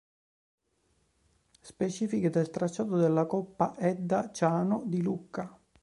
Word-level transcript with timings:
Specifiche 1.61 2.31
del 2.31 2.49
tracciato 2.49 2.97
della 2.97 3.27
Coppa 3.27 3.77
Edda 3.77 4.31
Ciano 4.31 4.81
di 4.87 4.99
Lucca. 5.03 5.55